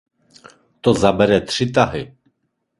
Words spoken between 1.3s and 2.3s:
tři tahy.